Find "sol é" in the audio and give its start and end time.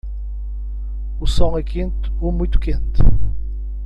1.27-1.61